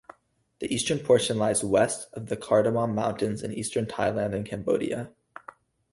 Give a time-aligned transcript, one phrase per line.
[0.61, 5.11] The eastern portion lies west of the Cardamom Mountains in eastern Thailand and Cambodia.